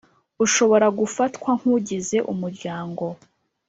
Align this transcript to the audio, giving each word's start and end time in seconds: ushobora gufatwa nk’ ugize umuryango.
ushobora 0.45 0.87
gufatwa 0.99 1.49
nk’ 1.59 1.65
ugize 1.75 2.17
umuryango. 2.31 3.03